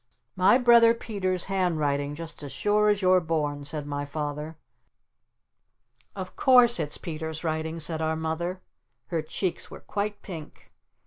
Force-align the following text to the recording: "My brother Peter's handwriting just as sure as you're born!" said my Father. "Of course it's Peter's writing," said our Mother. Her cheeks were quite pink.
"My 0.35 0.57
brother 0.57 0.95
Peter's 0.95 1.45
handwriting 1.45 2.15
just 2.15 2.41
as 2.41 2.51
sure 2.51 2.89
as 2.89 3.03
you're 3.03 3.21
born!" 3.21 3.63
said 3.65 3.85
my 3.85 4.03
Father. 4.03 4.57
"Of 6.15 6.35
course 6.35 6.79
it's 6.79 6.97
Peter's 6.97 7.43
writing," 7.43 7.79
said 7.79 8.01
our 8.01 8.15
Mother. 8.15 8.63
Her 9.09 9.21
cheeks 9.21 9.69
were 9.69 9.79
quite 9.81 10.23
pink. 10.23 10.71